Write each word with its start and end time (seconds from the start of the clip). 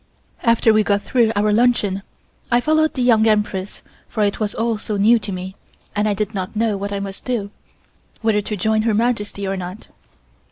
After 0.41 0.73
we 0.73 0.83
got 0.83 1.03
through 1.03 1.31
our 1.35 1.53
luncheon, 1.53 2.01
I 2.51 2.59
followed 2.59 2.95
the 2.95 3.03
Young 3.03 3.27
Empress, 3.27 3.83
for 4.07 4.23
it 4.23 4.39
was 4.39 4.55
all 4.55 4.79
so 4.79 4.97
new 4.97 5.19
to 5.19 5.31
me, 5.31 5.53
and 5.95 6.09
I 6.09 6.15
did 6.15 6.33
not 6.33 6.55
know 6.55 6.75
what 6.75 6.91
I 6.91 6.99
must 6.99 7.23
do 7.23 7.51
whether 8.23 8.41
to 8.41 8.57
join 8.57 8.81
Her 8.81 8.95
Majesty 8.95 9.47
or 9.47 9.55
not. 9.55 9.85